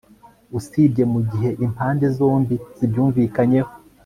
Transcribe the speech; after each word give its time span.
Usibye 0.57 1.03
mu 1.13 1.19
gihe 1.29 1.49
impande 1.65 2.05
zombi 2.17 2.55
zibyumvikanyeho 2.77 3.71